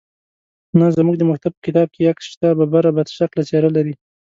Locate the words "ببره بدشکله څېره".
2.59-3.69